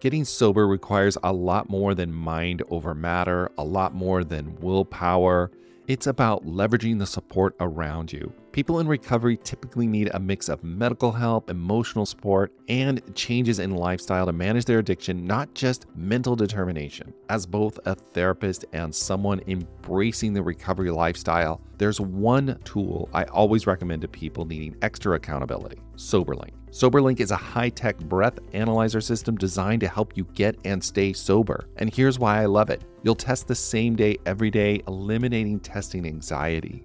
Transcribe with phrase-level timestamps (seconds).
[0.00, 5.50] Getting sober requires a lot more than mind over matter, a lot more than willpower.
[5.88, 8.32] It's about leveraging the support around you.
[8.52, 13.74] People in recovery typically need a mix of medical help, emotional support, and changes in
[13.74, 17.12] lifestyle to manage their addiction, not just mental determination.
[17.28, 23.66] As both a therapist and someone embracing the recovery lifestyle, there's one tool I always
[23.66, 26.57] recommend to people needing extra accountability SoberLink.
[26.70, 31.12] SoberLink is a high tech breath analyzer system designed to help you get and stay
[31.12, 31.68] sober.
[31.76, 36.06] And here's why I love it you'll test the same day every day, eliminating testing
[36.06, 36.84] anxiety.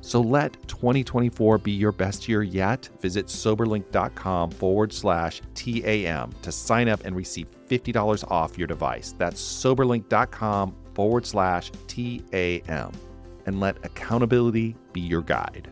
[0.00, 2.88] So let 2024 be your best year yet.
[3.00, 9.14] Visit soberlink.com forward slash TAM to sign up and receive $50 off your device.
[9.18, 12.92] That's soberlink.com forward slash TAM.
[13.46, 15.68] And let accountability be your guide.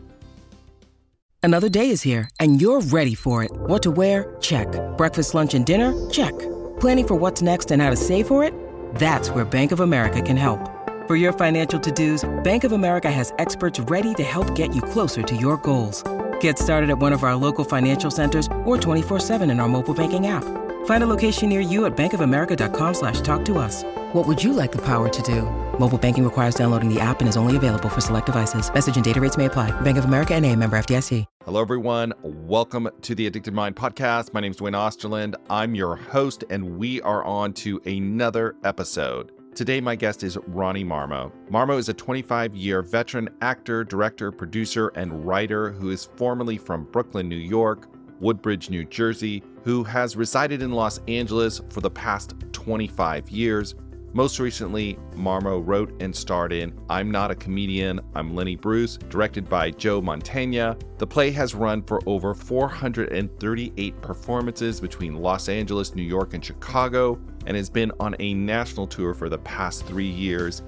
[1.41, 3.51] Another day is here and you're ready for it.
[3.51, 4.35] What to wear?
[4.41, 4.67] Check.
[4.97, 6.09] Breakfast, lunch, and dinner?
[6.09, 6.37] Check.
[6.79, 8.53] Planning for what's next and how to save for it?
[8.95, 10.78] That's where Bank of America can help.
[11.09, 15.23] For your financial to-dos, Bank of America has experts ready to help get you closer
[15.23, 16.03] to your goals.
[16.39, 20.27] Get started at one of our local financial centers or 24-7 in our mobile banking
[20.27, 20.43] app.
[20.85, 23.83] Find a location near you at bankofamerica.com slash talk to us.
[24.13, 25.49] What would you like the power to do?
[25.79, 28.71] Mobile banking requires downloading the app and is only available for select devices.
[28.71, 29.71] Message and data rates may apply.
[29.81, 31.25] Bank of America and a member FDIC.
[31.43, 32.13] Hello, everyone.
[32.21, 34.31] Welcome to the Addicted Mind podcast.
[34.31, 35.33] My name is Duane Osterlind.
[35.49, 39.31] I'm your host, and we are on to another episode.
[39.59, 41.33] Today, my guest is Ronnie Marmo.
[41.51, 46.85] Marmo is a 25 year veteran actor, director, producer, and writer who is formerly from
[46.85, 47.89] Brooklyn, New York,
[48.21, 53.75] Woodbridge, New Jersey, who has resided in Los Angeles for the past 25 years.
[54.13, 59.49] Most recently, Marmo wrote and starred in I'm Not a Comedian, I'm Lenny Bruce, directed
[59.49, 60.81] by Joe Mantegna.
[60.99, 67.19] The play has run for over 438 performances between Los Angeles, New York, and Chicago,
[67.45, 70.61] and has been on a national tour for the past three years.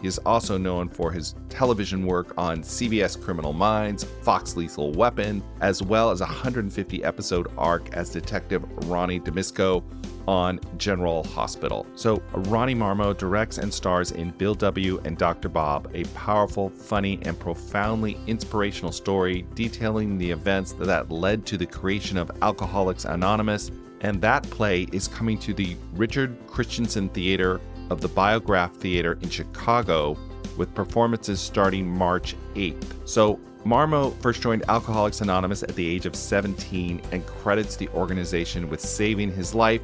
[0.00, 5.42] He is also known for his television work on CBS Criminal Minds, Fox Lethal Weapon,
[5.60, 9.84] as well as a 150 episode arc as Detective Ronnie Dimestico
[10.26, 11.86] on General Hospital.
[11.94, 15.00] So, Ronnie Marmo directs and stars in Bill W.
[15.04, 15.48] and Dr.
[15.48, 21.66] Bob, a powerful, funny, and profoundly inspirational story detailing the events that led to the
[21.66, 23.70] creation of Alcoholics Anonymous.
[24.02, 29.30] And that play is coming to the Richard Christiansen Theater of the Biograph Theater in
[29.30, 30.18] Chicago
[30.56, 33.08] with performances starting March 8th.
[33.08, 38.68] So, Marmo first joined Alcoholics Anonymous at the age of 17 and credits the organization
[38.68, 39.80] with saving his life.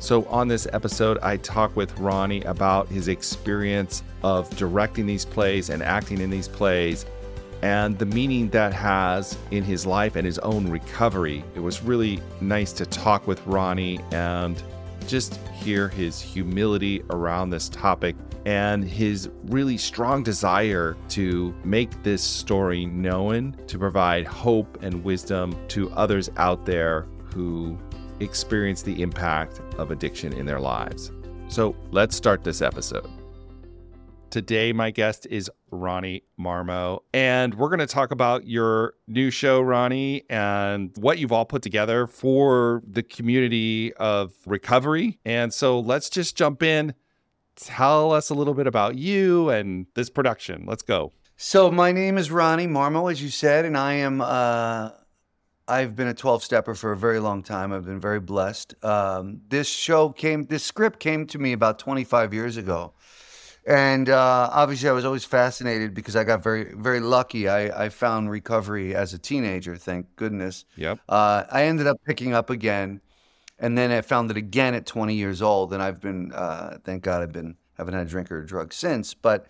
[0.00, 5.70] So, on this episode, I talk with Ronnie about his experience of directing these plays
[5.70, 7.06] and acting in these plays
[7.62, 11.44] and the meaning that has in his life and his own recovery.
[11.54, 14.62] It was really nice to talk with Ronnie and
[15.06, 18.16] just hear his humility around this topic
[18.46, 25.54] and his really strong desire to make this story known, to provide hope and wisdom
[25.68, 27.78] to others out there who
[28.20, 31.12] experience the impact of addiction in their lives.
[31.48, 33.19] So let's start this episode.
[34.30, 39.60] Today, my guest is Ronnie Marmo, and we're going to talk about your new show,
[39.60, 45.18] Ronnie, and what you've all put together for the community of recovery.
[45.24, 46.94] And so let's just jump in.
[47.56, 50.64] Tell us a little bit about you and this production.
[50.64, 51.12] Let's go.
[51.36, 54.20] So, my name is Ronnie Marmo, as you said, and I am.
[54.20, 54.90] Uh,
[55.66, 57.72] I've been a 12 stepper for a very long time.
[57.72, 58.76] I've been very blessed.
[58.84, 62.92] Um, this show came, this script came to me about 25 years ago.
[63.66, 67.48] And uh, obviously, I was always fascinated because I got very, very lucky.
[67.48, 70.64] I, I found recovery as a teenager, thank goodness.
[70.76, 71.00] Yep.
[71.08, 73.00] Uh, I ended up picking up again,
[73.58, 75.72] and then I found it again at 20 years old.
[75.74, 78.72] And I've been, uh, thank God, I've been haven't had a drink or a drug
[78.72, 79.14] since.
[79.14, 79.46] But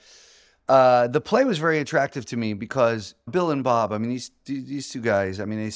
[0.69, 3.93] uh, the play was very attractive to me because Bill and Bob.
[3.93, 5.41] I mean, these these two guys.
[5.41, 5.73] I mean, they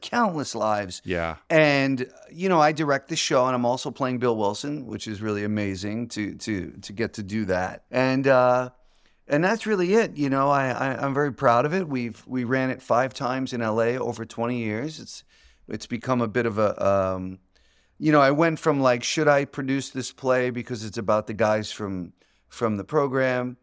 [0.00, 1.02] countless lives.
[1.04, 1.36] Yeah.
[1.50, 5.22] And you know, I direct the show, and I'm also playing Bill Wilson, which is
[5.22, 7.84] really amazing to to to get to do that.
[7.90, 8.70] And uh,
[9.28, 10.16] and that's really it.
[10.16, 11.88] You know, I, I am very proud of it.
[11.88, 13.98] We've we ran it five times in L.A.
[13.98, 15.00] over 20 years.
[15.00, 15.24] It's
[15.68, 17.38] it's become a bit of a um,
[17.98, 21.34] you know, I went from like, should I produce this play because it's about the
[21.34, 22.12] guys from
[22.48, 23.56] from the program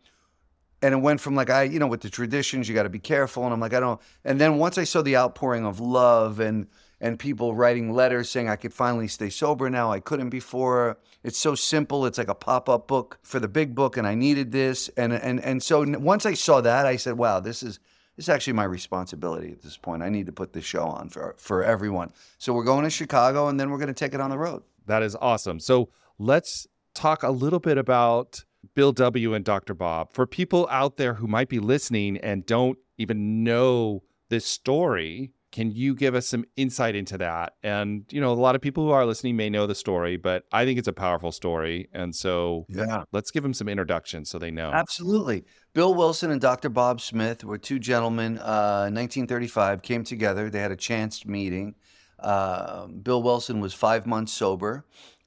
[0.83, 2.99] and it went from like I, you know, with the traditions, you got to be
[2.99, 4.01] careful, and I'm like, I don't.
[4.25, 6.67] And then once I saw the outpouring of love and
[6.99, 10.97] and people writing letters saying I could finally stay sober now, I couldn't before.
[11.23, 12.05] It's so simple.
[12.05, 14.89] It's like a pop up book for the big book, and I needed this.
[14.97, 17.79] And and and so once I saw that, I said, wow, this is
[18.17, 20.03] this is actually my responsibility at this point.
[20.03, 22.11] I need to put this show on for for everyone.
[22.39, 24.63] So we're going to Chicago, and then we're going to take it on the road.
[24.85, 25.61] That is awesome.
[25.61, 25.89] So
[26.19, 28.43] let's talk a little bit about
[28.75, 29.33] Bill W.
[29.33, 29.73] and Dr.
[29.73, 30.13] Bob.
[30.13, 35.69] For people out there who might be listening and don't even know this story, can
[35.69, 37.53] you give us some insight into that?
[37.61, 40.45] And, you know, a lot of people who are listening may know the story, but
[40.51, 41.89] I think it's a powerful story.
[41.93, 43.03] And so Yeah.
[43.11, 44.71] let's give them some introduction so they know.
[44.73, 45.45] Absolutely.
[45.73, 46.69] Bill Wilson and Dr.
[46.69, 48.39] Bob Smith were two gentlemen.
[48.39, 50.49] Uh, 1935 came together.
[50.49, 51.75] They had a chance meeting.
[52.19, 54.85] Uh, Bill Wilson was five months sober,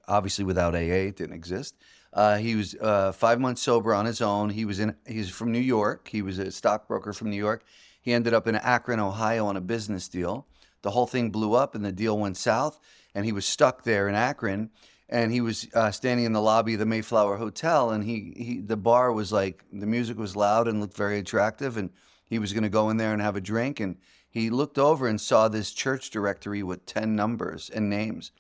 [0.09, 1.77] obviously without AA, it didn't exist.
[2.17, 4.49] Uh, he was uh, five months sober on his own.
[4.49, 4.97] He was in.
[5.07, 6.09] He's from New York.
[6.09, 7.63] He was a stockbroker from New York.
[8.01, 10.47] He ended up in Akron, Ohio, on a business deal.
[10.81, 12.81] The whole thing blew up, and the deal went south.
[13.15, 14.71] And he was stuck there in Akron.
[15.11, 18.61] And he was uh, standing in the lobby of the Mayflower Hotel, and he, he
[18.61, 21.91] the bar was like the music was loud and looked very attractive, and
[22.25, 23.79] he was going to go in there and have a drink.
[23.79, 23.99] And
[24.29, 28.33] he looked over and saw this church directory with ten numbers and names.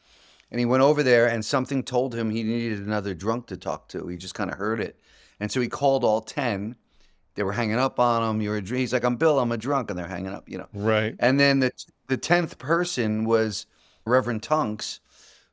[0.51, 3.89] And he went over there, and something told him he needed another drunk to talk
[3.89, 4.07] to.
[4.07, 4.99] He just kind of heard it.
[5.41, 6.77] And so he called all 10.
[7.35, 8.41] They were hanging up on him.
[8.41, 9.91] You're a, dr-" he's like, I'm Bill, I'm a drunk.
[9.91, 10.69] And they're hanging up, you know.
[10.73, 11.15] Right.
[11.19, 11.73] And then the,
[12.09, 13.67] the 10th person was
[14.07, 15.01] Reverend Tunks,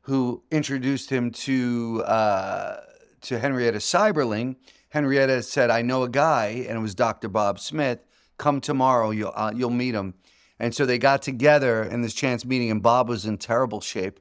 [0.02, 2.78] who introduced him to, uh,
[3.22, 4.56] to Henrietta Seiberling.
[4.90, 7.28] Henrietta said, I know a guy, and it was Dr.
[7.28, 8.06] Bob Smith.
[8.38, 10.14] Come tomorrow, you'll, uh, you'll meet him.
[10.60, 14.20] And so they got together in this chance meeting, and Bob was in terrible shape.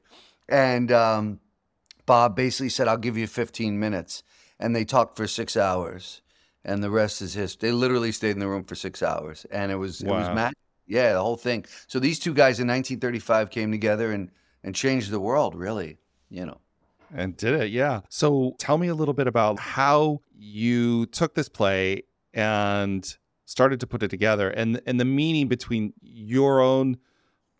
[0.53, 1.41] And um,
[2.05, 4.23] Bob basically said, I'll give you 15 minutes.
[4.61, 6.21] And they talked for six hours.
[6.65, 7.71] And the rest is history.
[7.71, 9.47] They literally stayed in the room for six hours.
[9.51, 10.35] And it was, it was Wow.
[10.35, 10.59] magic.
[10.87, 11.65] Yeah, the whole thing.
[11.87, 14.31] So these two guys in 1935 came together and,
[14.63, 15.97] and changed the world, really,
[16.29, 16.59] you know.
[17.15, 18.01] And did it, yeah.
[18.11, 22.03] So tell me a little bit about how you took this play
[22.35, 23.17] and
[23.47, 26.97] started to put it together and and the meaning between your own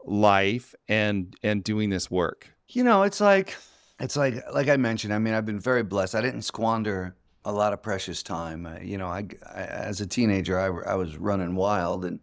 [0.05, 2.49] life and and doing this work.
[2.69, 3.57] You know, it's like
[4.01, 5.13] it's like like I mentioned.
[5.13, 6.15] I mean, I've been very blessed.
[6.15, 8.67] I didn't squander a lot of precious time.
[8.67, 12.21] Uh, you know, I, I as a teenager, I, I was running wild, and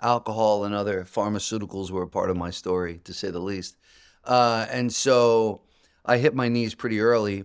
[0.00, 3.76] alcohol and other pharmaceuticals were a part of my story, to say the least.
[4.24, 5.62] Uh, and so
[6.04, 7.44] I hit my knees pretty early,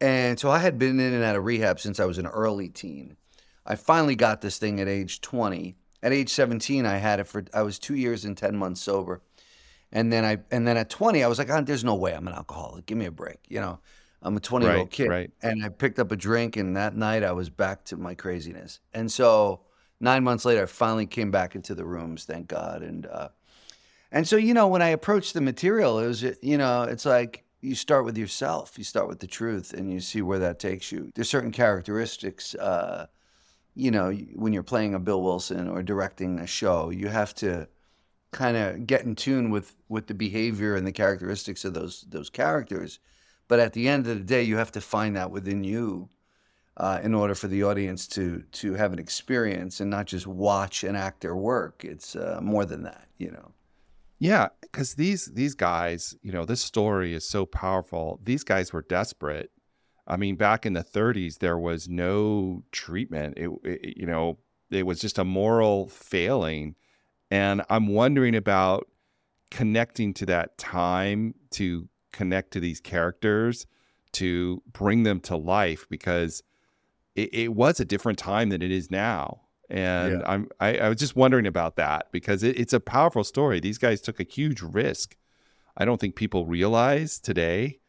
[0.00, 2.68] and so I had been in and out of rehab since I was an early
[2.68, 3.16] teen.
[3.64, 5.74] I finally got this thing at age 20.
[6.02, 9.22] At age 17, I had it for I was two years and 10 months sober.
[9.92, 12.26] And then I and then at 20, I was like, oh, there's no way I'm
[12.26, 12.86] an alcoholic.
[12.86, 13.38] Give me a break.
[13.48, 13.78] You know,
[14.22, 15.08] I'm a 20 year old kid.
[15.08, 15.30] right.
[15.42, 18.80] And I picked up a drink, and that night I was back to my craziness.
[18.92, 19.60] And so
[20.00, 22.82] nine months later, I finally came back into the rooms, thank God.
[22.82, 23.28] And uh,
[24.10, 27.44] and so you know, when I approached the material, it was you know, it's like
[27.60, 30.92] you start with yourself, you start with the truth, and you see where that takes
[30.92, 31.10] you.
[31.14, 32.54] There's certain characteristics.
[32.54, 33.06] Uh,
[33.74, 37.68] you know, when you're playing a Bill Wilson or directing a show, you have to
[38.36, 42.30] kind of get in tune with with the behavior and the characteristics of those those
[42.30, 43.00] characters.
[43.48, 46.08] But at the end of the day, you have to find that within you
[46.76, 50.84] uh, in order for the audience to to have an experience and not just watch
[50.84, 51.84] an actor work.
[51.84, 53.52] It's uh, more than that, you know.
[54.18, 58.20] Yeah, cuz these these guys, you know, this story is so powerful.
[58.22, 59.50] These guys were desperate.
[60.06, 63.34] I mean, back in the 30s there was no treatment.
[63.36, 64.38] It, it you know,
[64.70, 66.76] it was just a moral failing.
[67.30, 68.88] And I'm wondering about
[69.50, 73.66] connecting to that time to connect to these characters
[74.12, 76.42] to bring them to life because
[77.14, 79.40] it, it was a different time than it is now.
[79.68, 80.22] And Yeah.
[80.26, 83.60] I'm I, I was just wondering about that because it, it's a powerful story.
[83.60, 85.16] These guys took a huge risk.
[85.76, 87.80] I don't think people realize today,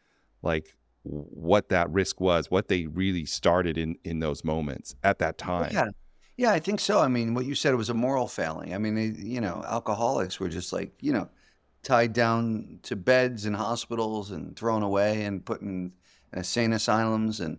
[0.42, 5.38] like what that risk was, what they really started in in those moments at that
[5.38, 5.72] time.
[5.72, 5.90] Yeah.
[6.38, 7.00] Yeah, I think so.
[7.00, 8.74] I mean, what you said was a moral failing.
[8.74, 11.30] I mean, you know, alcoholics were just like, you know,
[11.84, 15.94] tied down to beds in hospitals and thrown away and put in
[16.34, 17.40] insane asylums.
[17.40, 17.58] And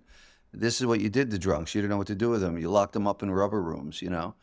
[0.52, 1.74] this is what you did to drunks.
[1.74, 2.56] You didn't know what to do with them.
[2.56, 4.34] You locked them up in rubber rooms, you know.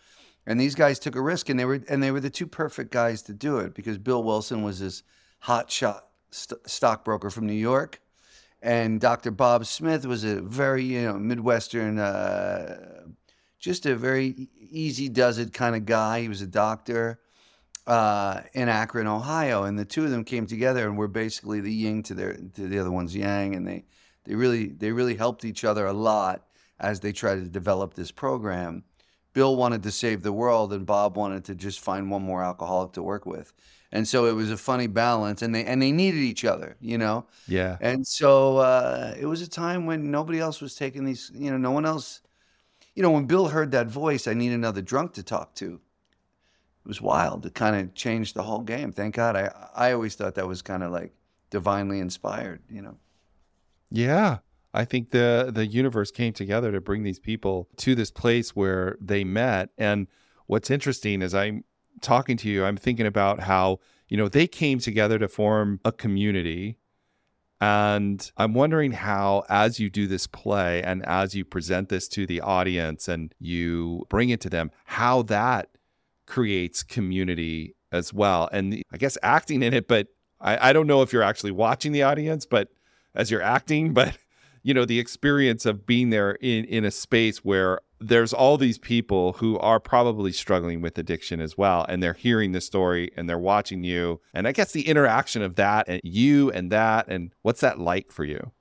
[0.46, 2.92] And these guys took a risk, and they were and they were the two perfect
[2.92, 5.02] guys to do it because Bill Wilson was this
[5.40, 8.00] hot shot st- stockbroker from New York,
[8.62, 9.32] and Dr.
[9.32, 13.06] Bob Smith was a very you know Midwestern, uh,
[13.60, 16.22] just a very easy does it kind of guy.
[16.22, 17.20] He was a doctor
[17.88, 21.74] uh, in Akron, Ohio, and the two of them came together and were basically the
[21.74, 23.86] yin to their to the other one's yang, and they
[24.26, 26.46] they really they really helped each other a lot
[26.80, 28.84] as they tried to develop this program.
[29.34, 32.94] Bill wanted to save the world and Bob wanted to just find one more alcoholic
[32.94, 33.52] to work with.
[33.92, 36.98] And so it was a funny balance and they and they needed each other, you
[36.98, 37.28] know?
[37.48, 37.78] Yeah.
[37.82, 41.58] And so uh, it was a time when nobody else was taking these, you know,
[41.58, 42.22] no one else.
[42.96, 45.74] You know, when Bill heard that voice, I need another drunk to talk to.
[45.76, 47.46] It was wild.
[47.46, 48.92] It kind of changed the whole game.
[48.92, 49.36] Thank God.
[49.36, 51.14] I I always thought that was kind of like
[51.50, 52.98] divinely inspired, you know.
[53.92, 54.40] Yeah.
[54.74, 58.98] I think the the universe came together to bring these people to this place where
[59.00, 59.70] they met.
[59.78, 60.08] And
[60.48, 61.64] what's interesting is I'm
[62.02, 65.92] talking to you, I'm thinking about how, you know, they came together to form a
[65.92, 66.78] community.
[67.62, 72.26] And I'm wondering how, as you do this play and as you present this to
[72.26, 75.70] the audience and you bring it to them, how that
[76.26, 78.50] creates community as well.
[78.52, 80.08] And I guess acting in it, but
[80.42, 82.70] I, I don't know if you're actually watching the audience, but
[83.14, 84.18] as you're acting, but
[84.64, 88.78] you know the experience of being there in in a space where there's all these
[88.78, 93.30] people who are probably struggling with addiction as well and they're hearing the story and
[93.30, 94.22] they're watching you.
[94.34, 98.12] And i guess the interaction of that and you and that and what's that like
[98.12, 98.52] for you?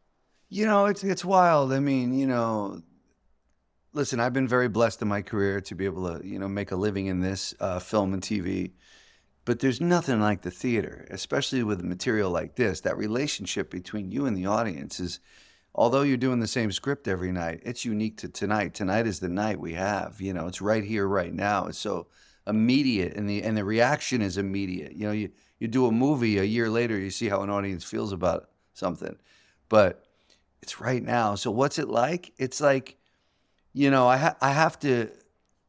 [0.49, 1.73] You know it's it's wild.
[1.73, 2.83] I mean you know
[3.93, 6.73] listen i've been very blessed in my career to be able to you know make
[6.73, 8.73] a living in this uh, film and tv
[9.45, 12.81] but there's nothing like the theater especially with material like this.
[12.81, 15.21] That relationship between you and the audience is
[15.75, 18.75] although you're doing the same script every night, it's unique to tonight.
[18.75, 20.21] Tonight is the night we have.
[20.21, 21.67] You know, it's right here, right now.
[21.67, 22.07] It's so
[22.47, 24.95] immediate, and the and the reaction is immediate.
[24.95, 27.85] You know, you you do a movie a year later, you see how an audience
[27.85, 29.17] feels about something,
[29.69, 30.05] but
[30.63, 31.35] it's right now.
[31.35, 32.33] So what's it like?
[32.39, 32.97] It's like,
[33.73, 35.11] you know, I ha- I have to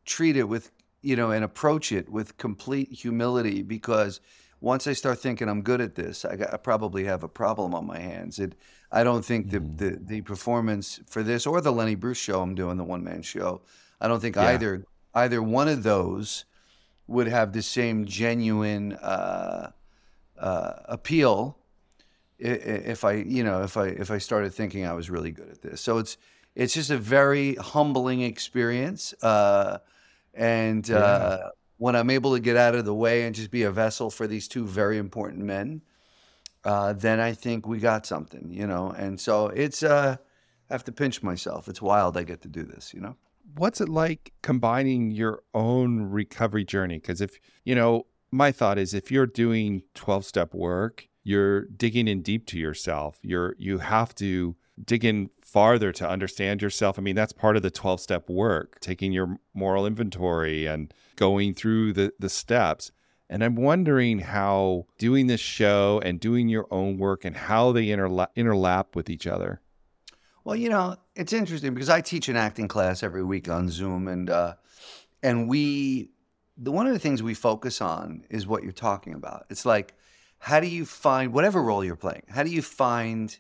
[0.06, 0.72] treat it with
[1.02, 4.20] you know and approach it with complete humility because
[4.62, 7.76] once I start thinking I'm good at this, I, got, I probably have a problem
[7.76, 8.40] on my hands.
[8.40, 8.56] It
[8.92, 9.76] I don't think mm-hmm.
[9.76, 13.04] the, the, the performance for this or the Lenny Bruce show I'm doing the one
[13.04, 13.62] man show.
[14.00, 14.44] I don't think yeah.
[14.50, 16.46] either either one of those
[17.08, 19.72] would have the same genuine uh,
[20.38, 21.58] uh, appeal
[22.38, 25.62] if I you know if I if I started thinking I was really good at
[25.62, 25.82] this.
[25.82, 26.18] So it's
[26.56, 29.80] it's just a very humbling experience, uh,
[30.34, 30.98] and yeah.
[30.98, 34.10] Uh, when I'm able to get out of the way and just be a vessel
[34.10, 35.82] for these two very important men
[36.66, 38.90] uh, then I think we got something, you know.
[38.90, 40.18] And so it's uh,
[40.70, 41.68] I have to pinch myself.
[41.68, 43.16] It's wild I get to do this, you know.
[43.56, 46.98] What's it like combining your own recovery journey?
[46.98, 52.08] Because if you know, my thought is if you're doing 12 step work, you're digging
[52.08, 53.20] in deep to yourself.
[53.22, 57.00] You're you have to dig in farther to understand yourself.
[57.00, 61.54] I mean, that's part of the 12 step work, taking your moral inventory and going
[61.54, 62.92] through the the steps.
[63.30, 67.88] And I'm wondering how doing this show and doing your own work and how they
[67.88, 69.62] interla- interlap with each other.
[70.44, 74.08] Well, you know, it's interesting because I teach an acting class every week on Zoom,
[74.08, 74.54] and uh,
[75.24, 76.12] and we
[76.58, 79.46] the one of the things we focus on is what you're talking about.
[79.50, 79.96] It's like,
[80.38, 82.24] how do you find whatever role you're playing?
[82.30, 83.36] How do you find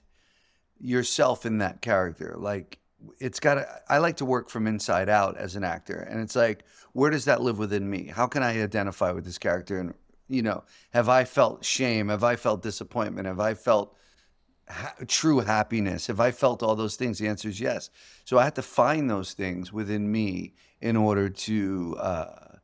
[0.79, 2.35] yourself in that character?
[2.37, 2.79] Like,
[3.19, 5.95] it's got to, I like to work from inside out as an actor.
[5.97, 8.07] And it's like, where does that live within me?
[8.07, 9.79] How can I identify with this character?
[9.79, 9.93] And,
[10.27, 12.09] you know, have I felt shame?
[12.09, 13.27] Have I felt disappointment?
[13.27, 13.95] Have I felt
[14.69, 16.07] ha- true happiness?
[16.07, 17.19] Have I felt all those things?
[17.19, 17.89] The answer is yes.
[18.24, 22.57] So I have to find those things within me in order to, uh,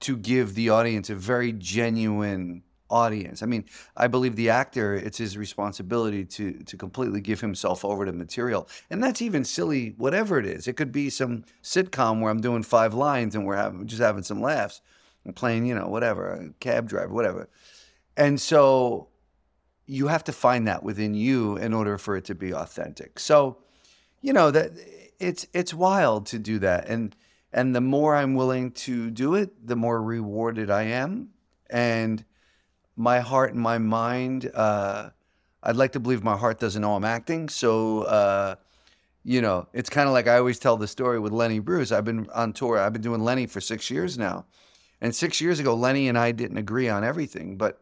[0.00, 2.62] to give the audience a very genuine
[2.92, 3.42] audience.
[3.42, 3.64] I mean,
[3.96, 8.68] I believe the actor, it's his responsibility to to completely give himself over to material.
[8.90, 10.68] And that's even silly, whatever it is.
[10.68, 14.22] It could be some sitcom where I'm doing five lines and we're having just having
[14.22, 14.82] some laughs
[15.24, 17.48] and playing, you know, whatever, cab driver, whatever.
[18.16, 19.08] And so
[19.86, 23.18] you have to find that within you in order for it to be authentic.
[23.18, 23.58] So,
[24.20, 24.72] you know, that
[25.18, 26.88] it's it's wild to do that.
[26.88, 27.16] And
[27.52, 31.28] and the more I'm willing to do it, the more rewarded I am.
[31.70, 32.24] And
[32.96, 34.50] my heart and my mind.
[34.54, 35.10] Uh,
[35.62, 37.48] I'd like to believe my heart doesn't know I'm acting.
[37.48, 38.56] So, uh,
[39.24, 41.92] you know, it's kind of like I always tell the story with Lenny Bruce.
[41.92, 42.78] I've been on tour.
[42.78, 44.44] I've been doing Lenny for six years now.
[45.00, 47.56] And six years ago, Lenny and I didn't agree on everything.
[47.56, 47.80] But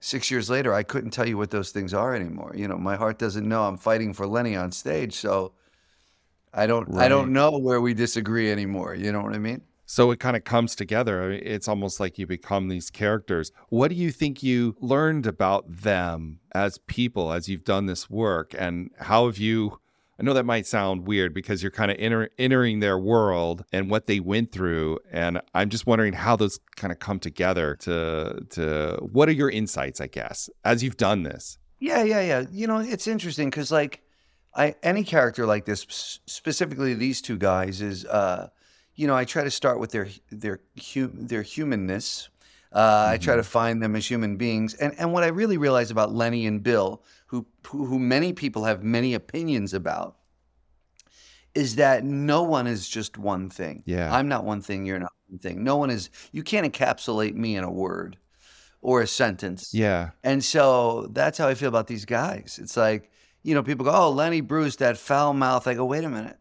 [0.00, 2.52] six years later, I couldn't tell you what those things are anymore.
[2.56, 5.14] You know, my heart doesn't know I'm fighting for Lenny on stage.
[5.14, 5.52] So
[6.52, 7.04] I don't, right.
[7.04, 8.94] I don't know where we disagree anymore.
[8.94, 9.62] You know what I mean?
[9.84, 11.30] So it kind of comes together.
[11.32, 13.52] It's almost like you become these characters.
[13.68, 18.54] What do you think you learned about them as people as you've done this work?
[18.56, 19.78] And how have you?
[20.18, 23.90] I know that might sound weird because you're kind of enter, entering their world and
[23.90, 25.00] what they went through.
[25.10, 29.50] And I'm just wondering how those kind of come together to, to what are your
[29.50, 31.58] insights, I guess, as you've done this?
[31.80, 32.44] Yeah, yeah, yeah.
[32.52, 34.00] You know, it's interesting because, like,
[34.54, 38.06] I, any character like this, specifically these two guys, is.
[38.06, 38.48] Uh,
[38.94, 40.60] you know, I try to start with their their
[40.92, 42.28] hu- their humanness.
[42.72, 45.90] Uh, I try to find them as human beings, and and what I really realize
[45.90, 50.16] about Lenny and Bill, who who, who many people have many opinions about,
[51.54, 53.82] is that no one is just one thing.
[53.86, 54.14] Yeah.
[54.14, 54.86] I'm not one thing.
[54.86, 55.62] You're not one thing.
[55.64, 56.10] No one is.
[56.32, 58.16] You can't encapsulate me in a word
[58.80, 59.72] or a sentence.
[59.72, 60.10] Yeah.
[60.24, 62.58] And so that's how I feel about these guys.
[62.60, 63.10] It's like,
[63.42, 65.66] you know, people go, oh, Lenny Bruce, that foul mouth.
[65.66, 66.36] I go, wait a minute.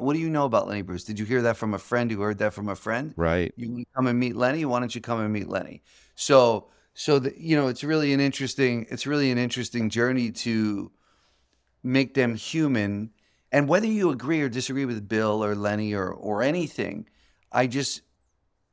[0.00, 1.04] What do you know about Lenny Bruce?
[1.04, 3.14] Did you hear that from a friend who heard that from a friend?
[3.16, 3.52] Right.
[3.56, 4.64] You want to come and meet Lenny?
[4.64, 5.82] Why don't you come and meet Lenny?
[6.14, 10.90] So, so the, you know, it's really an interesting, it's really an interesting journey to
[11.82, 13.10] make them human.
[13.52, 17.08] And whether you agree or disagree with Bill or Lenny or or anything,
[17.50, 18.02] I just,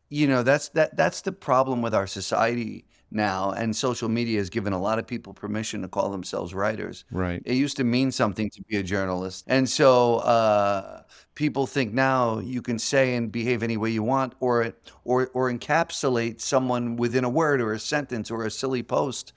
[0.09, 3.51] you know, that's that that's the problem with our society now.
[3.51, 7.05] And social media has given a lot of people permission to call themselves writers.
[7.11, 7.41] Right.
[7.45, 9.45] It used to mean something to be a journalist.
[9.47, 11.03] And so uh,
[11.35, 14.73] people think now you can say and behave any way you want or,
[15.05, 19.33] or, or encapsulate someone within a word or a sentence or a silly post.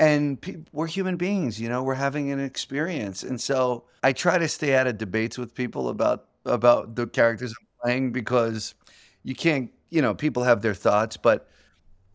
[0.00, 3.22] And pe- we're human beings, you know, we're having an experience.
[3.22, 7.52] And so I try to stay out of debates with people about, about the characters
[7.52, 8.74] I'm playing because
[9.22, 11.48] you can't, you know, people have their thoughts, but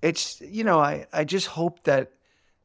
[0.02, 2.12] it's you know I I just hope that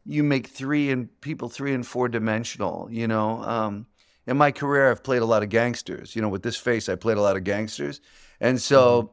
[0.05, 2.89] you make three and people three and four dimensional.
[2.91, 3.87] You know, um,
[4.27, 6.15] in my career I've played a lot of gangsters.
[6.15, 8.01] You know, with this face I played a lot of gangsters,
[8.41, 9.13] and so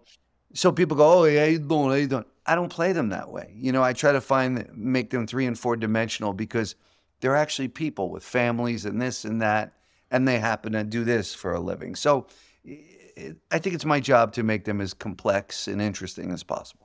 [0.54, 1.90] so people go, oh yeah, you doing?
[1.90, 2.26] How you doing?
[2.46, 3.54] I don't play them that way.
[3.56, 6.76] You know, I try to find make them three and four dimensional because
[7.20, 9.74] they're actually people with families and this and that,
[10.10, 11.96] and they happen to do this for a living.
[11.96, 12.28] So.
[12.64, 16.81] It, I think it's my job to make them as complex and interesting as possible.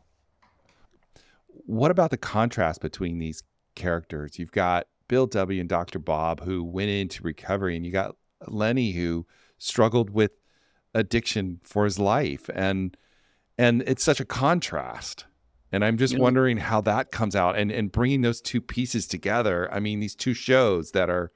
[1.66, 3.42] What about the contrast between these
[3.74, 4.38] characters?
[4.38, 5.60] You've got Bill W.
[5.60, 5.98] and Dr.
[5.98, 9.26] Bob who went into recovery, and you got Lenny who
[9.58, 10.32] struggled with
[10.94, 12.96] addiction for his life, and
[13.58, 15.26] and it's such a contrast.
[15.72, 18.60] And I'm just You know- wondering how that comes out, and and bringing those two
[18.60, 19.72] pieces together.
[19.72, 21.32] I mean, these two shows that are,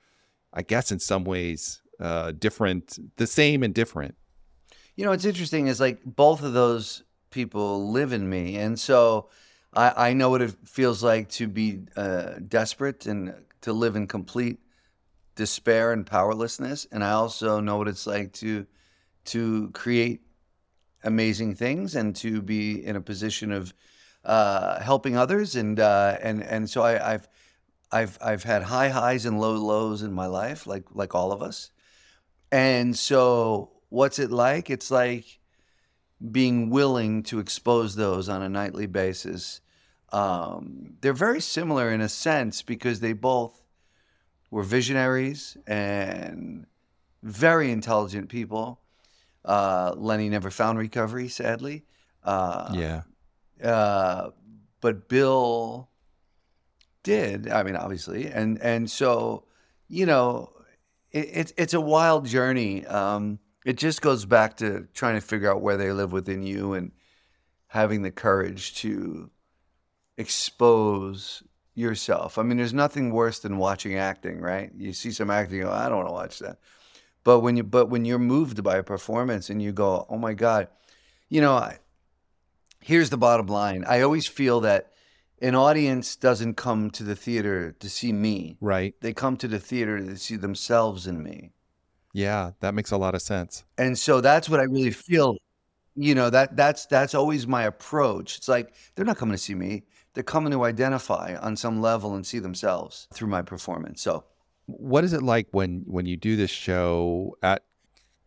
[0.53, 4.15] I guess, in some ways, uh, different, the same and different.
[4.97, 8.57] You know, what's interesting is like both of those people live in me.
[8.57, 9.29] And so
[9.75, 14.07] I, I know what it feels like to be uh, desperate and to live in
[14.07, 14.59] complete
[15.37, 16.87] despair and powerlessness.
[16.93, 18.67] And I also know what it's like to
[19.27, 20.23] to create
[21.05, 23.73] amazing things and to be in a position of
[24.25, 25.57] uh, helping others.
[25.57, 27.29] And uh, and and so I, I've
[27.93, 31.43] I've I've had high highs and low lows in my life, like like all of
[31.43, 31.71] us.
[32.53, 34.71] And so, what's it like?
[34.71, 35.40] It's like
[36.31, 39.61] being willing to expose those on a nightly basis.
[40.13, 43.63] Um, they're very similar in a sense because they both
[44.51, 46.67] were visionaries and
[47.23, 48.81] very intelligent people.
[49.45, 51.85] Uh, Lenny never found recovery, sadly.
[52.23, 53.03] Uh, yeah,
[53.63, 54.31] uh,
[54.81, 55.89] but Bill
[57.03, 57.49] did.
[57.49, 59.45] I mean, obviously, and and so
[59.89, 60.53] you know,
[61.11, 62.87] it, it's it's a wild journey.
[62.87, 66.73] Um, it just goes back to trying to figure out where they live within you
[66.73, 66.93] and
[67.69, 69.31] having the courage to
[70.17, 71.43] expose
[71.75, 72.39] yourself.
[72.39, 74.71] I mean, there's nothing worse than watching acting, right?
[74.77, 76.59] You see some acting, you go, I don't want to watch that.
[77.23, 80.33] But when you but when you're moved by a performance and you go, oh my
[80.33, 80.69] god,
[81.29, 81.79] you know, I,
[82.81, 83.85] here's the bottom line.
[83.87, 84.93] I always feel that
[85.43, 88.57] an audience doesn't come to the theater to see me.
[88.61, 88.95] right.
[89.01, 91.53] They come to the theater to see themselves in me.
[92.13, 93.65] Yeah, that makes a lot of sense.
[93.79, 95.37] And so that's what I really feel.
[95.97, 98.39] You know, that that's that's always my approach.
[98.39, 99.85] It's like they're not coming to see me.
[100.15, 104.03] They're coming to identify on some level and see themselves through my performance.
[104.03, 104.25] So
[104.67, 107.65] what is it like when when you do this show at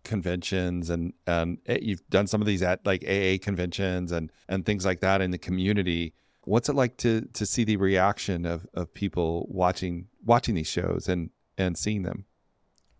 [0.04, 4.65] conventions and and eh, you've done some of these at like AA conventions and and
[4.65, 8.67] things like that in the community what's it like to to see the reaction of
[8.74, 12.26] of people watching watching these shows and and seeing them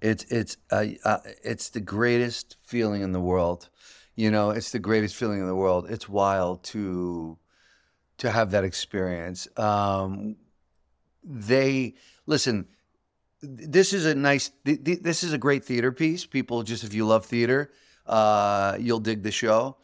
[0.04, 3.70] It's it's uh, uh, it's the greatest feeling in the world.
[4.16, 5.90] You know, it's the greatest feeling in the world.
[5.90, 7.38] It's wild to
[8.18, 9.48] to have that experience.
[9.58, 10.36] Um,
[11.24, 12.68] they listen.
[13.42, 14.52] This is a nice.
[14.66, 16.26] th- th- This is a great theater piece.
[16.26, 17.72] People just if you love theater,
[18.06, 19.78] uh, you'll dig the show.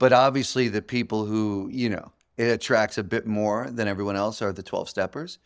[0.00, 4.42] But obviously, the people who you know it attracts a bit more than everyone else
[4.42, 5.38] are the Twelve Steppers.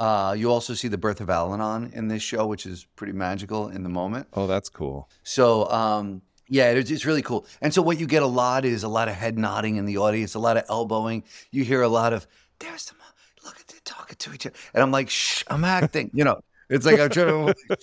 [0.00, 3.68] Uh, you also see the birth of Al-Anon in this show, which is pretty magical
[3.68, 4.26] in the moment.
[4.32, 7.46] oh that's cool So, um, yeah, it's, it's really cool.
[7.60, 9.98] And so, what you get a lot is a lot of head nodding in the
[9.98, 11.22] audience, a lot of elbowing.
[11.52, 12.26] You hear a lot of,
[12.58, 14.56] there's the, mo- look at them talking to each other.
[14.72, 16.10] And I'm like, shh, I'm acting.
[16.14, 17.54] You know, it's like I'm trying to,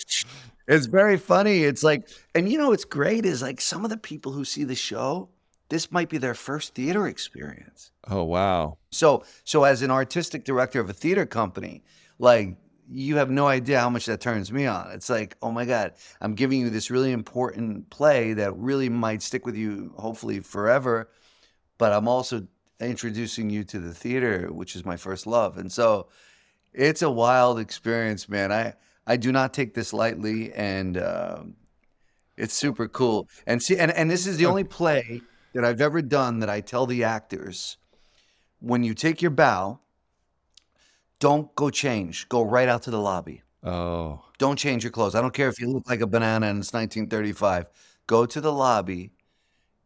[0.67, 1.63] it's very funny.
[1.63, 4.63] It's like, and you know, what's great is like some of the people who see
[4.63, 5.29] the show
[5.69, 7.91] this might be their first theater experience.
[8.09, 8.77] Oh wow.
[8.91, 11.83] So so as an artistic director of a theater company,
[12.19, 12.55] like
[12.89, 14.91] you have no idea how much that turns me on.
[14.91, 19.21] It's like, oh my God, I'm giving you this really important play that really might
[19.21, 21.09] stick with you, hopefully forever.
[21.77, 22.47] But I'm also
[22.79, 25.57] introducing you to the theater, which is my first love.
[25.57, 26.07] And so
[26.73, 28.51] it's a wild experience, man.
[28.51, 28.73] I,
[29.05, 30.53] I do not take this lightly.
[30.53, 31.55] And um,
[32.37, 33.27] it's super cool.
[33.45, 35.21] And see, and, and this is the only play
[35.53, 37.77] that I've ever done that I tell the actors
[38.59, 39.79] when you take your bow,
[41.19, 42.29] don't go change.
[42.29, 43.43] Go right out to the lobby.
[43.63, 44.23] Oh.
[44.37, 45.15] Don't change your clothes.
[45.15, 47.65] I don't care if you look like a banana and it's 1935.
[48.05, 49.11] Go to the lobby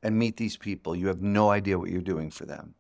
[0.04, 0.96] and meet these people.
[0.96, 2.76] You have no idea what you're doing for them.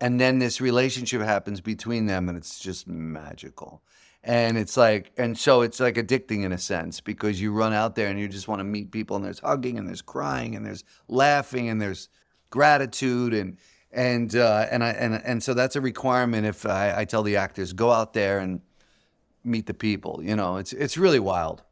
[0.00, 3.82] And then this relationship happens between them and it's just magical.
[4.22, 7.94] And it's like, and so it's like addicting in a sense because you run out
[7.94, 10.66] there and you just want to meet people and there's hugging and there's crying and
[10.66, 12.08] there's laughing and there's
[12.50, 13.56] gratitude and
[13.92, 16.46] and uh, and I and and so that's a requirement.
[16.46, 18.60] If I, I tell the actors go out there and
[19.44, 21.62] meet the people, you know, it's it's really wild.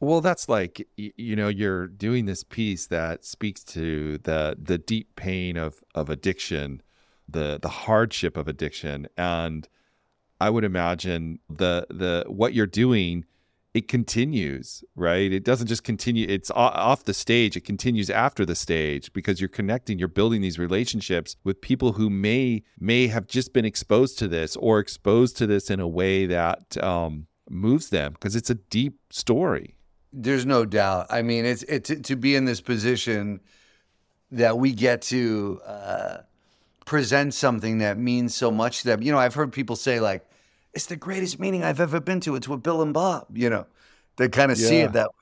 [0.00, 5.16] Well, that's like you know you're doing this piece that speaks to the the deep
[5.16, 6.82] pain of of addiction,
[7.28, 9.68] the the hardship of addiction, and
[10.40, 13.24] I would imagine the the what you're doing
[13.76, 15.30] it continues, right?
[15.30, 19.50] It doesn't just continue, it's off the stage, it continues after the stage because you're
[19.50, 24.28] connecting, you're building these relationships with people who may may have just been exposed to
[24.28, 28.54] this or exposed to this in a way that um, moves them because it's a
[28.54, 29.76] deep story.
[30.10, 31.08] There's no doubt.
[31.10, 33.40] I mean, it's it to, to be in this position
[34.30, 36.16] that we get to uh,
[36.86, 39.02] present something that means so much to them.
[39.02, 40.26] You know, I've heard people say like,
[40.76, 42.36] it's the greatest meeting I've ever been to.
[42.36, 43.66] It's with Bill and Bob, you know,
[44.18, 44.68] they kind of yeah.
[44.68, 45.14] see it that way.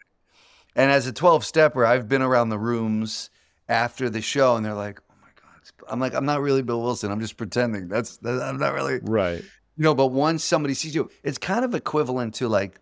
[0.74, 3.30] And as a 12 stepper, I've been around the rooms
[3.68, 5.92] after the show and they're like, oh my God.
[5.92, 7.12] I'm like, I'm not really Bill Wilson.
[7.12, 7.86] I'm just pretending.
[7.86, 8.98] That's, that, I'm not really.
[9.04, 9.42] Right.
[9.76, 12.80] You know, but once somebody sees you, it's kind of equivalent to like,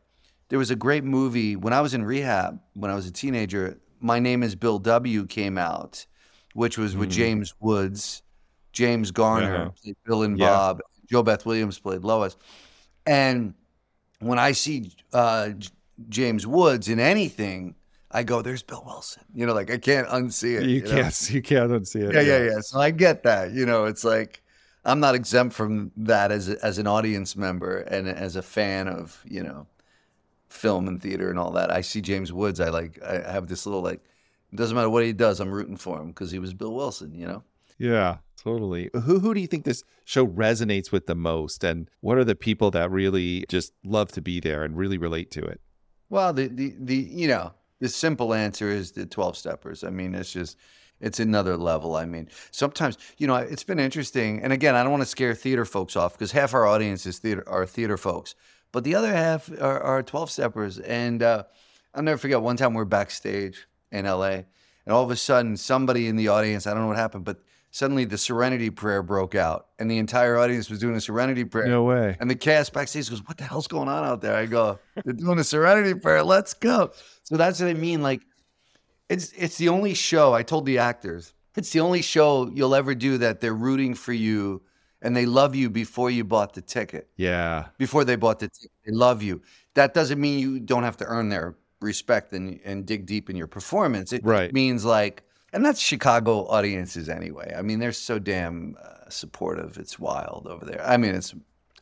[0.48, 3.78] there was a great movie when I was in rehab, when I was a teenager.
[4.00, 5.26] My Name is Bill W.
[5.26, 6.06] came out,
[6.54, 7.12] which was with mm.
[7.12, 8.22] James Woods,
[8.72, 9.92] James Garner, uh-huh.
[10.06, 10.48] Bill and yeah.
[10.48, 10.80] Bob,
[11.12, 12.37] JoBeth Williams played Lois.
[13.07, 13.55] And
[14.20, 15.51] when I see uh,
[16.09, 17.75] James Woods in anything,
[18.11, 20.64] I go, "There's Bill Wilson." You know, like I can't unsee it.
[20.64, 21.31] You, you can't.
[21.31, 21.35] Know?
[21.35, 22.14] You can't unsee it.
[22.14, 23.53] Yeah, yeah, yeah, So I get that.
[23.53, 24.42] You know, it's like
[24.85, 28.88] I'm not exempt from that as a, as an audience member and as a fan
[28.88, 29.66] of you know
[30.48, 31.70] film and theater and all that.
[31.72, 32.61] I see James Woods.
[32.61, 33.03] I like.
[33.03, 34.01] I have this little like.
[34.53, 35.40] It doesn't matter what he does.
[35.40, 37.14] I'm rooting for him because he was Bill Wilson.
[37.14, 37.42] You know.
[37.79, 38.90] Yeah, totally.
[38.92, 42.35] Who who do you think this show resonates with the most, and what are the
[42.35, 45.61] people that really just love to be there and really relate to it?
[46.11, 49.85] Well, the the, the you know the simple answer is the twelve steppers.
[49.85, 50.57] I mean, it's just
[51.00, 51.96] it's another level.
[51.96, 55.35] I mean, sometimes you know it's been interesting, and again, I don't want to scare
[55.35, 58.35] theater folks off because half our audience is theater are theater folks,
[58.72, 61.44] but the other half are, are twelve steppers, and uh,
[61.94, 64.46] I'll never forget one time we we're backstage in L.A.
[64.85, 67.40] And all of a sudden, somebody in the audience, I don't know what happened, but
[67.72, 71.66] suddenly the serenity prayer broke out and the entire audience was doing a serenity prayer.
[71.66, 72.16] No way.
[72.20, 74.37] And the cast backstage goes, What the hell's going on out there?
[74.37, 76.22] I go, They're doing a serenity prayer.
[76.22, 76.92] Let's go.
[77.24, 78.02] So that's what I mean.
[78.02, 78.22] Like,
[79.08, 82.94] it's it's the only show, I told the actors, it's the only show you'll ever
[82.94, 84.62] do that they're rooting for you
[85.00, 87.08] and they love you before you bought the ticket.
[87.16, 87.66] Yeah.
[87.78, 88.70] Before they bought the ticket.
[88.87, 89.42] They love you.
[89.74, 93.37] That doesn't mean you don't have to earn their respect and, and dig deep in
[93.37, 94.12] your performance.
[94.12, 94.52] It right.
[94.52, 97.54] means like and that's Chicago audiences anyway.
[97.56, 99.76] I mean, they're so damn uh, supportive.
[99.78, 100.84] It's wild over there.
[100.84, 101.34] I mean, it's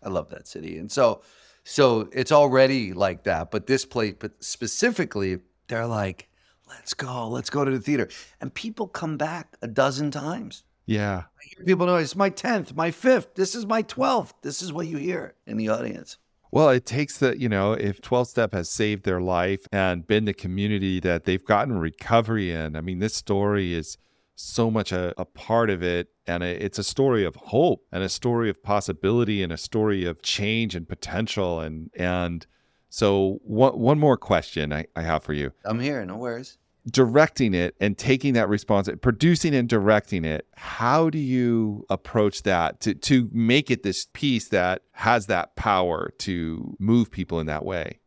[0.02, 1.22] I love that city, and so
[1.64, 3.50] so it's already like that.
[3.50, 6.28] But this play, but specifically, they're like,
[6.68, 8.08] let's go, let's go to the theater,
[8.40, 10.64] and people come back a dozen times.
[10.86, 11.24] Yeah,
[11.64, 13.34] people know it's my tenth, my fifth.
[13.34, 14.34] This is my twelfth.
[14.42, 16.16] This is what you hear in the audience.
[16.52, 20.24] Well, it takes the, you know, if 12 step has saved their life and been
[20.24, 22.74] the community that they've gotten recovery in.
[22.76, 23.96] I mean, this story is
[24.34, 26.08] so much a, a part of it.
[26.26, 30.22] And it's a story of hope and a story of possibility and a story of
[30.22, 31.60] change and potential.
[31.60, 32.46] And, and
[32.88, 35.52] so one, one more question I, I have for you.
[35.64, 36.04] I'm here.
[36.04, 36.58] No worries
[36.90, 42.80] directing it and taking that responsibility, producing and directing it, how do you approach that
[42.80, 47.64] to to make it this piece that has that power to move people in that
[47.64, 48.00] way?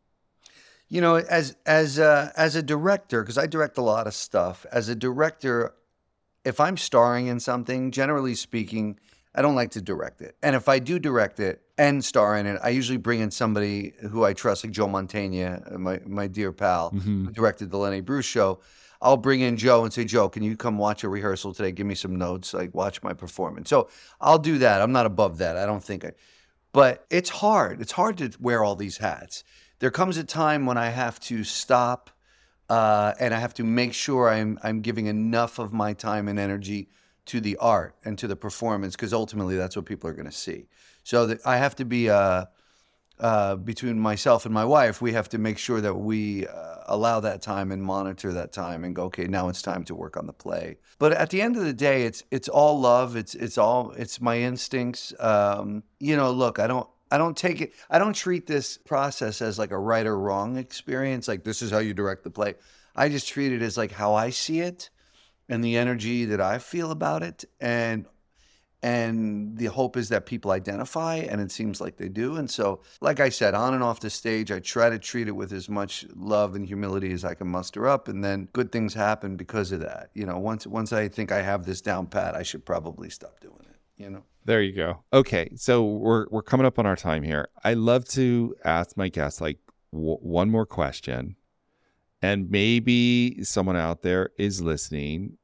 [0.88, 4.66] You know, as as a, as a director, because I direct a lot of stuff.
[4.70, 5.74] As a director,
[6.44, 8.98] if I'm starring in something, generally speaking,
[9.34, 10.36] I don't like to direct it.
[10.42, 13.94] And if I do direct it and star in it, I usually bring in somebody
[14.10, 17.26] who I trust, like Joe Mantegna, my, my dear pal, mm-hmm.
[17.26, 18.60] who directed the Lenny Bruce show.
[19.02, 21.72] I'll bring in Joe and say, Joe, can you come watch a rehearsal today?
[21.72, 23.68] Give me some notes, like watch my performance.
[23.68, 23.88] So
[24.20, 24.80] I'll do that.
[24.80, 25.56] I'm not above that.
[25.56, 26.12] I don't think I,
[26.72, 27.80] but it's hard.
[27.80, 29.44] It's hard to wear all these hats.
[29.80, 32.10] There comes a time when I have to stop
[32.70, 36.38] uh, and I have to make sure I'm I'm giving enough of my time and
[36.38, 36.88] energy
[37.26, 40.32] to the art and to the performance because ultimately that's what people are going to
[40.32, 40.66] see.
[41.02, 42.46] So I have to be uh,
[43.20, 47.20] uh, between myself and my wife, we have to make sure that we uh, allow
[47.20, 50.26] that time and monitor that time and go, okay, now it's time to work on
[50.26, 50.76] the play.
[50.98, 53.16] But at the end of the day, it's it's all love.
[53.16, 55.14] It's it's all it's my instincts.
[55.20, 57.72] Um, you know, look, I don't I don't take it.
[57.88, 61.28] I don't treat this process as like a right or wrong experience.
[61.28, 62.54] Like this is how you direct the play.
[62.96, 64.90] I just treat it as like how I see it
[65.48, 67.44] and the energy that I feel about it.
[67.60, 68.06] And
[68.84, 72.80] and the hope is that people identify and it seems like they do and so
[73.00, 75.70] like i said on and off the stage i try to treat it with as
[75.70, 79.72] much love and humility as i can muster up and then good things happen because
[79.72, 82.64] of that you know once once i think i have this down pat i should
[82.64, 86.78] probably stop doing it you know there you go okay so we're we're coming up
[86.78, 89.58] on our time here i love to ask my guests like
[89.92, 91.34] w- one more question
[92.24, 95.36] and maybe someone out there is listening.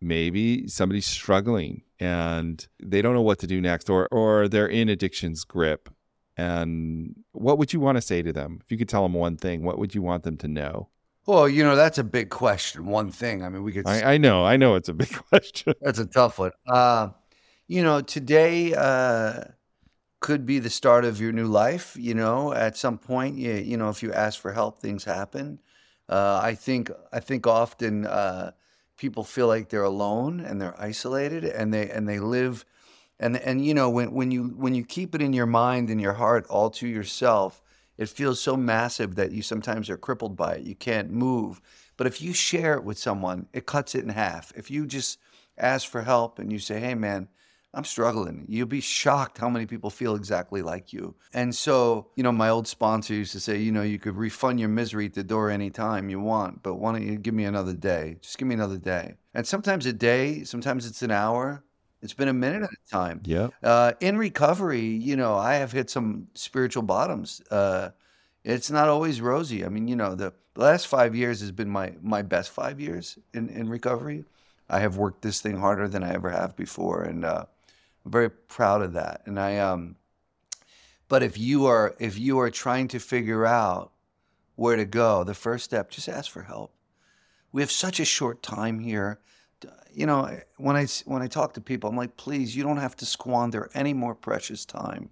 [0.00, 4.88] Maybe somebody's struggling and they don't know what to do next or or they're in
[4.88, 5.88] addiction's grip.
[6.36, 8.58] And what would you want to say to them?
[8.64, 10.88] If you could tell them one thing what would you want them to know?
[11.24, 13.44] Well you know that's a big question one thing.
[13.44, 15.74] I mean we could i, I know i know it's a big question.
[15.80, 16.50] That's a tough one.
[16.66, 17.10] Uh,
[17.68, 19.44] you know today uh,
[20.18, 22.52] could be the start of your new life you know?
[22.52, 25.60] At some point you, you know if you ask for help things happen
[26.08, 28.50] uh, i think i think often uh,
[28.96, 32.64] people feel like they're alone and they're isolated and they and they live
[33.18, 36.00] and and you know when when you when you keep it in your mind and
[36.00, 37.62] your heart all to yourself
[37.96, 40.62] it feels so massive that you sometimes are crippled by it.
[40.62, 41.60] You can't move.
[41.96, 44.52] But if you share it with someone it cuts it in half.
[44.56, 45.18] If you just
[45.56, 47.28] ask for help and you say hey man
[47.74, 48.46] I'm struggling.
[48.48, 51.14] You'll be shocked how many people feel exactly like you.
[51.32, 54.60] And so, you know, my old sponsor used to say, you know, you could refund
[54.60, 57.74] your misery at the door anytime you want, but why don't you give me another
[57.74, 58.16] day?
[58.20, 59.14] Just give me another day.
[59.34, 61.64] And sometimes a day, sometimes it's an hour.
[62.00, 63.22] It's been a minute at a time.
[63.24, 63.48] Yeah.
[63.62, 67.42] Uh, in recovery, you know, I have hit some spiritual bottoms.
[67.50, 67.90] Uh,
[68.44, 69.64] it's not always rosy.
[69.64, 73.18] I mean, you know, the, last five years has been my my best five years
[73.32, 74.24] in, in recovery.
[74.68, 77.46] I have worked this thing harder than I ever have before, and uh,
[78.04, 79.22] I'm very proud of that.
[79.26, 79.96] And I um
[81.08, 83.92] but if you are if you are trying to figure out
[84.56, 86.74] where to go, the first step just ask for help.
[87.52, 89.20] We have such a short time here.
[89.92, 92.96] You know, when I when I talk to people, I'm like, "Please, you don't have
[92.96, 95.10] to squander any more precious time.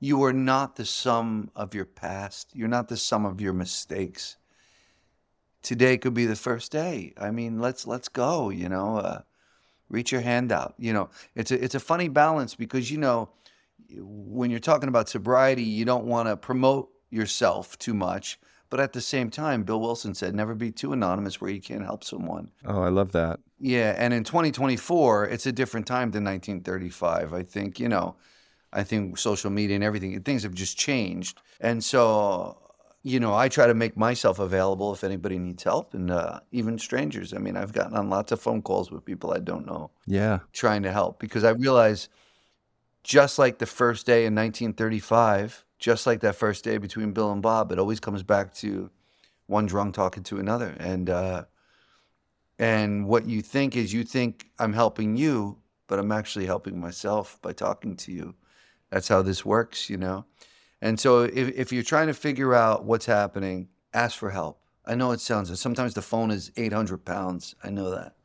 [0.00, 2.50] You are not the sum of your past.
[2.54, 4.36] You're not the sum of your mistakes.
[5.62, 7.12] Today could be the first day.
[7.16, 8.96] I mean, let's let's go, you know.
[8.96, 9.20] Uh,
[9.92, 10.74] reach your hand out.
[10.78, 13.28] You know, it's a it's a funny balance because you know
[13.94, 18.94] when you're talking about sobriety, you don't want to promote yourself too much, but at
[18.94, 22.50] the same time, Bill Wilson said, "Never be too anonymous where you can't help someone."
[22.64, 23.38] Oh, I love that.
[23.60, 27.32] Yeah, and in 2024, it's a different time than 1935.
[27.32, 28.16] I think you know,
[28.72, 32.58] I think social media and everything, things have just changed, and so
[33.02, 36.78] you know, I try to make myself available if anybody needs help, and uh, even
[36.78, 37.34] strangers.
[37.34, 39.90] I mean, I've gotten on lots of phone calls with people I don't know.
[40.06, 42.08] Yeah, trying to help because I realize,
[43.02, 47.42] just like the first day in 1935, just like that first day between Bill and
[47.42, 48.88] Bob, it always comes back to
[49.46, 51.44] one drunk talking to another, and uh,
[52.58, 57.36] and what you think is you think I'm helping you, but I'm actually helping myself
[57.42, 58.36] by talking to you.
[58.90, 60.24] That's how this works, you know.
[60.82, 64.60] And so if, if you're trying to figure out what's happening, ask for help.
[64.84, 67.54] I know it sounds, sometimes the phone is 800 pounds.
[67.62, 68.16] I know that.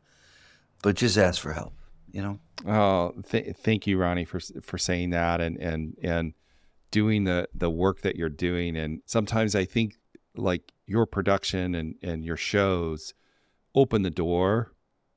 [0.82, 1.74] But just ask for help,
[2.12, 2.40] you know?
[2.68, 6.34] Oh, th- thank you, Ronnie, for, for saying that and, and, and
[6.90, 8.76] doing the, the work that you're doing.
[8.76, 9.98] And sometimes I think
[10.36, 13.14] like your production and, and your shows
[13.76, 14.74] open the door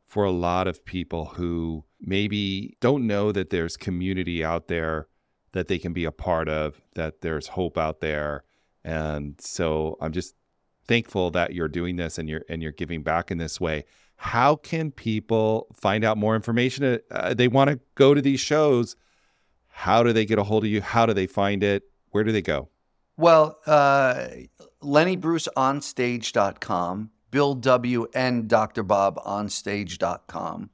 [0.07, 5.07] for a lot of people who maybe don't know that there's community out there
[5.53, 8.45] that they can be a part of, that there's hope out there.
[8.85, 10.35] And so I'm just
[10.87, 13.85] thankful that you're doing this and you're and you're giving back in this way.
[14.17, 17.01] How can people find out more information?
[17.11, 18.95] Uh, they want to go to these shows.
[19.69, 20.83] How do they get a hold of you?
[20.83, 21.85] How do they find it?
[22.11, 22.69] Where do they go?
[23.17, 24.27] Well, uh,
[24.83, 28.09] LennyBruceOnstage.com, Bill W.
[28.15, 28.83] and Dr.
[28.83, 30.71] Bob Onstage.com.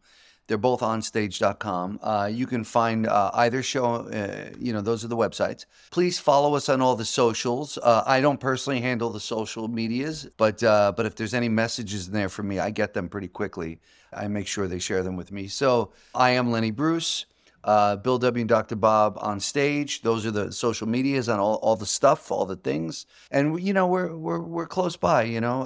[0.46, 1.98] They're both on stage.com.
[2.02, 5.66] Uh, you can find uh, either show, uh, you know, those are the websites.
[5.90, 7.78] Please follow us on all the socials.
[7.78, 12.06] Uh, I don't personally handle the social medias, but uh, but if there's any messages
[12.06, 13.80] in there for me, I get them pretty quickly.
[14.12, 15.48] I make sure they share them with me.
[15.48, 17.26] So I am Lenny Bruce.
[17.64, 18.42] Uh, Bill W.
[18.42, 18.76] and Dr.
[18.76, 20.02] Bob on stage.
[20.02, 23.06] Those are the social medias on all, all the stuff, all the things.
[23.32, 25.24] And you know, we're we're we're close by.
[25.24, 25.64] You know,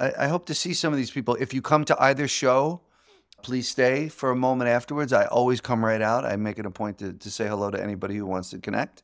[0.00, 1.36] I, I hope to see some of these people.
[1.38, 2.80] If you come to either show,
[3.42, 5.12] please stay for a moment afterwards.
[5.12, 6.24] I always come right out.
[6.24, 9.02] I make it a point to, to say hello to anybody who wants to connect.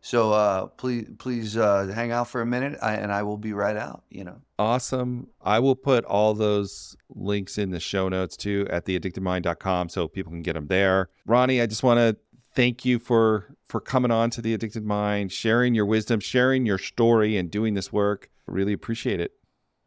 [0.00, 3.52] So uh, please, please uh, hang out for a minute, I, and I will be
[3.52, 4.04] right out.
[4.10, 4.40] You know.
[4.58, 5.28] Awesome.
[5.42, 10.30] I will put all those links in the show notes too at theaddictedmind.com so people
[10.30, 11.08] can get them there.
[11.26, 12.16] Ronnie, I just want to
[12.54, 16.78] thank you for for coming on to the Addicted Mind, sharing your wisdom, sharing your
[16.78, 18.30] story, and doing this work.
[18.46, 19.32] Really appreciate it.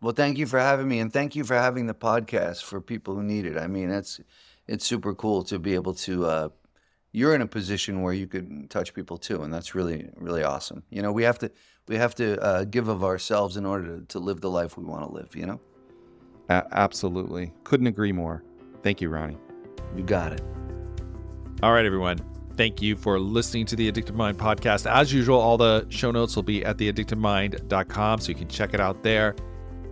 [0.02, 3.16] Well, thank you for having me, and thank you for having the podcast for people
[3.16, 3.58] who need it.
[3.58, 4.22] I mean, it's
[4.68, 6.26] it's super cool to be able to.
[6.26, 6.50] Uh,
[7.12, 10.84] you're in a position where you could touch people too, and that's really really awesome.
[10.90, 11.52] You know, we have to
[11.88, 14.86] we have to uh, give of ourselves in order to, to live the life we
[14.86, 15.36] want to live.
[15.36, 15.60] You know.
[16.50, 18.44] A- absolutely, couldn't agree more.
[18.84, 19.38] Thank you, Ronnie.
[19.98, 20.42] You got it.
[21.62, 22.20] All right, everyone.
[22.56, 24.90] Thank you for listening to the Addicted Mind podcast.
[24.90, 28.80] As usual, all the show notes will be at theaddictedmind.com, so you can check it
[28.80, 29.36] out there.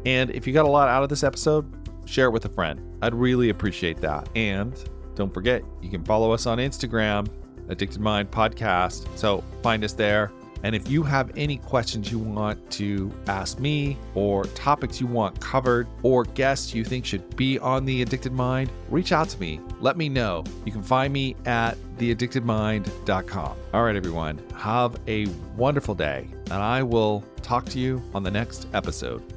[0.08, 1.70] And if you got a lot out of this episode,
[2.06, 2.80] share it with a friend.
[3.02, 4.30] I'd really appreciate that.
[4.38, 4.74] And
[5.16, 7.28] don't forget, you can follow us on Instagram,
[7.68, 9.06] Addicted Mind Podcast.
[9.18, 10.32] So find us there.
[10.64, 15.42] And if you have any questions you want to ask me, or topics you want
[15.42, 19.60] covered, or guests you think should be on The Addicted Mind, reach out to me.
[19.82, 20.46] Let me know.
[20.66, 23.58] You can find me at theaddictedmind.com.
[23.74, 25.26] All right, everyone, have a
[25.58, 29.37] wonderful day, and I will talk to you on the next episode.